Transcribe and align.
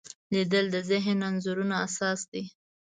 لیدل 0.33 0.65
د 0.71 0.77
ذهني 0.89 1.23
انځورونو 1.29 1.75
اساس 1.87 2.19
دی 2.31 2.43